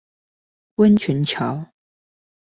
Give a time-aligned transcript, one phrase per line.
[0.77, 1.69] 溫泉橋